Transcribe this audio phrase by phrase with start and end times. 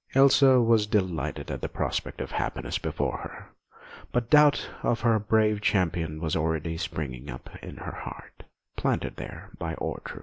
[0.15, 3.49] Elsa was delighted at the prospect of happiness before her,
[4.11, 8.41] but doubt of her brave Champion was already springing up in her heart,
[8.75, 10.19] planted there by Ortrud.